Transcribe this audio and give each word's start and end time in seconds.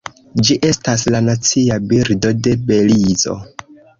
Ĝi 0.45 0.55
estas 0.69 1.03
la 1.15 1.19
nacia 1.25 1.77
birdo 1.91 2.33
de 2.47 2.57
Belizo. 2.71 3.37